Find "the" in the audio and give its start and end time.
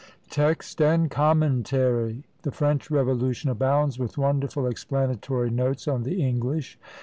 2.41-2.49, 6.01-6.23